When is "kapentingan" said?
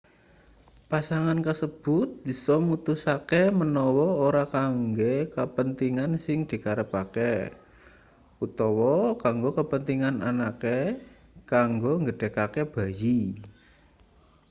5.37-6.11, 9.59-10.15